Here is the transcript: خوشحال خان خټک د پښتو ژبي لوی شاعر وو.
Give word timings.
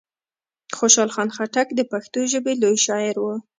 خوشحال 0.77 1.09
خان 1.15 1.29
خټک 1.35 1.67
د 1.75 1.79
پښتو 1.91 2.19
ژبي 2.31 2.53
لوی 2.61 2.77
شاعر 2.85 3.15
وو. 3.19 3.35